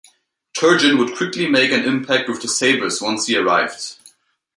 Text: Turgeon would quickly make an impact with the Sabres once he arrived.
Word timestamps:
Turgeon 0.57 0.97
would 0.97 1.15
quickly 1.15 1.47
make 1.47 1.71
an 1.71 1.85
impact 1.85 2.27
with 2.27 2.41
the 2.41 2.47
Sabres 2.47 3.03
once 3.03 3.27
he 3.27 3.37
arrived. 3.37 3.97